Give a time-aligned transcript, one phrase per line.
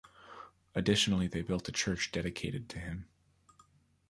[0.73, 3.07] Additionally they built a church dedicated to him.